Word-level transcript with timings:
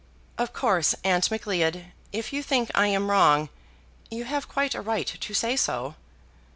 "Of 0.39 0.51
course, 0.51 0.95
Aunt 1.03 1.29
Macleod, 1.29 1.91
if 2.11 2.33
you 2.33 2.41
think 2.41 2.71
I 2.73 2.87
am 2.87 3.11
wrong 3.11 3.49
you 4.09 4.23
have 4.23 4.49
quite 4.49 4.73
a 4.73 4.81
right 4.81 5.05
to 5.05 5.33
say 5.35 5.55
so." 5.55 5.93